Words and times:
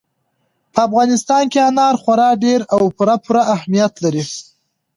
په 0.73 0.79
افغانستان 0.87 1.43
کې 1.51 1.59
انار 1.69 1.95
خورا 2.01 2.29
ډېر 2.43 2.59
او 2.73 2.81
پوره 2.95 3.15
پوره 3.23 3.41
اهمیت 3.55 3.93
لري. 4.03 4.23